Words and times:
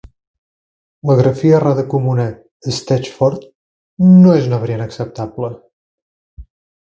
La 1.09 1.15
grafia 1.19 1.57
errada 1.57 1.83
comuna 1.91 2.25
Stetchford 2.79 3.45
no 4.23 4.33
és 4.39 4.49
una 4.51 4.61
variant 4.65 4.83
acceptable. 4.87 5.51